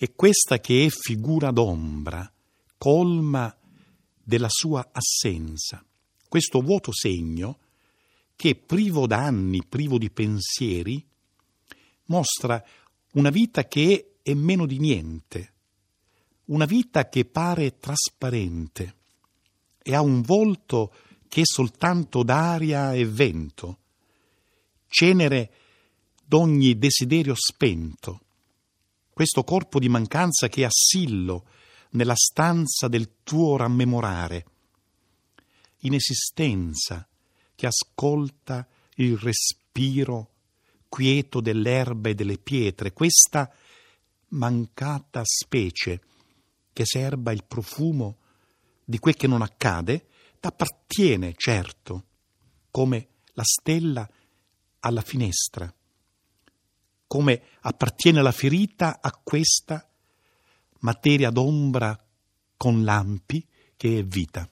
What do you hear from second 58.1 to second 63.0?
la ferita a questa materia d'ombra con